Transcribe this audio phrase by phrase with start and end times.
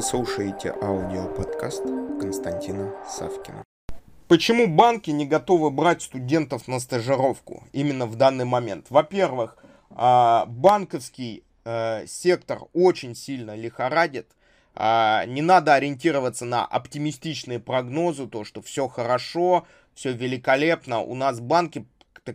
[0.00, 1.82] Вы слушаете аудиоподкаст
[2.18, 3.62] Константина Савкина.
[4.28, 8.86] Почему банки не готовы брать студентов на стажировку именно в данный момент?
[8.88, 9.58] Во-первых,
[9.90, 14.28] а, банковский э, сектор очень сильно лихорадит.
[14.74, 21.00] А, не надо ориентироваться на оптимистичные прогнозы, то, что все хорошо, все великолепно.
[21.00, 21.84] У нас банки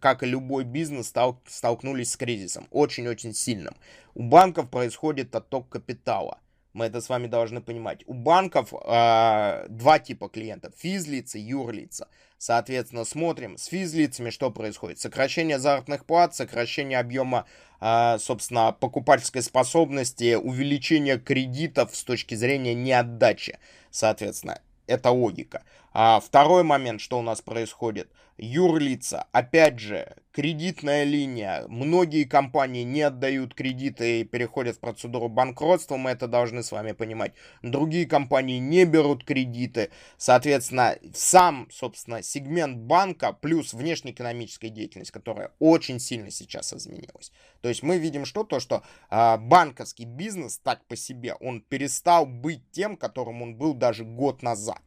[0.00, 1.12] как и любой бизнес,
[1.46, 3.76] столкнулись с кризисом, очень-очень сильным.
[4.14, 6.38] У банков происходит отток капитала.
[6.72, 8.02] Мы это с вами должны понимать.
[8.06, 10.72] У банков э, два типа клиентов.
[10.76, 12.08] Физлицы, юрлица.
[12.38, 14.98] Соответственно, смотрим с физлицами, что происходит.
[14.98, 17.46] Сокращение заработных плат, сокращение объема,
[17.80, 23.58] э, собственно, покупательской способности, увеличение кредитов с точки зрения неотдачи.
[23.90, 25.64] Соответственно, это логика.
[25.92, 28.10] А второй момент, что у нас происходит.
[28.42, 31.66] Юрлица, опять же, кредитная линия.
[31.68, 36.92] Многие компании не отдают кредиты и переходят в процедуру банкротства, мы это должны с вами
[36.92, 37.34] понимать.
[37.62, 39.90] Другие компании не берут кредиты.
[40.16, 47.32] Соответственно, сам, собственно, сегмент банка плюс внешнеэкономическая деятельность, которая очень сильно сейчас изменилась.
[47.60, 48.44] То есть мы видим что?
[48.44, 53.74] То, что э, банковский бизнес так по себе, он перестал быть тем, которым он был
[53.74, 54.80] даже год назад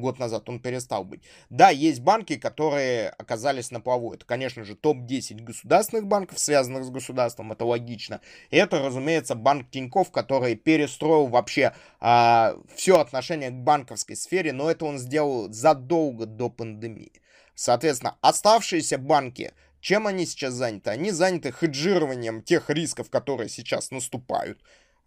[0.00, 1.22] год назад он перестал быть.
[1.50, 4.14] Да, есть банки, которые оказались на плаву.
[4.14, 8.20] Это, конечно же, топ-10 государственных банков, связанных с государством, это логично.
[8.50, 14.84] Это, разумеется, банк Тиньков, который перестроил вообще а, все отношение к банковской сфере, но это
[14.84, 17.12] он сделал задолго до пандемии.
[17.54, 20.90] Соответственно, оставшиеся банки, чем они сейчас заняты?
[20.90, 24.60] Они заняты хеджированием тех рисков, которые сейчас наступают.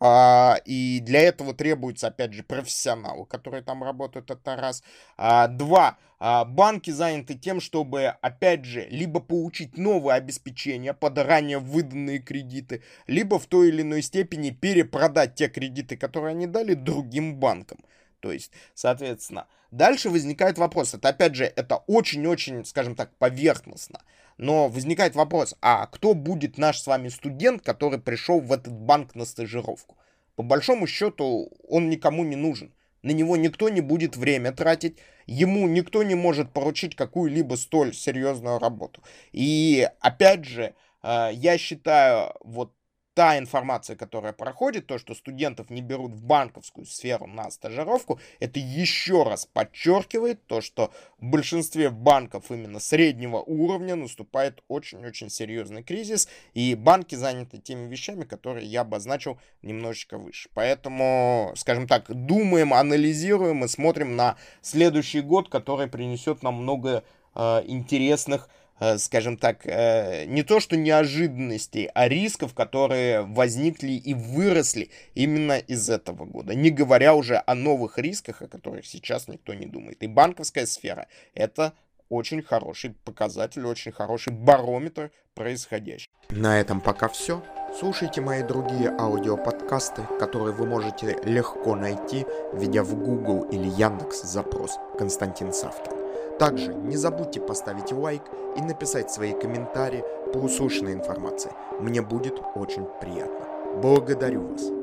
[0.04, 4.82] А, и для этого требуется, опять же, профессионалы, которые там работают, это раз.
[5.16, 11.60] А, два, а, банки заняты тем, чтобы, опять же, либо получить новое обеспечение под ранее
[11.60, 17.36] выданные кредиты, либо в той или иной степени перепродать те кредиты, которые они дали другим
[17.36, 17.78] банкам.
[18.22, 20.94] То есть, соответственно, дальше возникает вопрос.
[20.94, 24.02] Это, опять же, это очень-очень, скажем так, поверхностно.
[24.38, 29.16] Но возникает вопрос, а кто будет наш с вами студент, который пришел в этот банк
[29.16, 29.98] на стажировку?
[30.36, 32.74] По большому счету он никому не нужен.
[33.04, 38.60] На него никто не будет время тратить, ему никто не может поручить какую-либо столь серьезную
[38.60, 39.04] работу.
[39.32, 42.74] И опять же, э, я считаю, вот
[43.14, 48.60] та информация, которая проходит, то, что студентов не берут в банковскую сферу на стажировку, это
[48.60, 56.30] еще раз подчеркивает то, что в большинстве банков именно среднего уровня наступает очень-очень серьезный кризис,
[56.54, 60.50] и банки заняты теми вещами, которые я обозначил немножечко выше.
[60.54, 67.04] Поэтому, скажем так, думаем, анализируем и смотрим на следующий год, который принесет нам много
[67.36, 68.50] э, интересных
[68.98, 75.90] скажем так, э, не то что неожиданностей, а рисков, которые возникли и выросли именно из
[75.90, 76.56] этого года.
[76.56, 80.02] Не говоря уже о новых рисках, о которых сейчас никто не думает.
[80.02, 81.74] И банковская сфера— это
[82.10, 86.12] очень хороший показатель, очень хороший барометр происходящего.
[86.30, 87.44] На этом пока все.
[87.80, 94.78] Слушайте мои другие аудиоподкасты, которые вы можете легко найти, введя в Google или Яндекс запрос
[94.98, 95.94] «Константин Савкин».
[96.38, 98.24] Также не забудьте поставить лайк
[98.58, 100.04] и написать свои комментарии
[100.34, 101.52] по услышанной информации.
[101.80, 103.48] Мне будет очень приятно.
[103.82, 104.81] Благодарю вас.